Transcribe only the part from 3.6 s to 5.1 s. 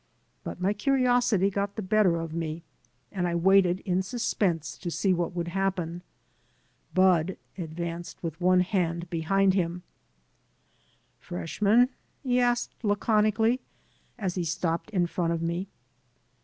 in suspense to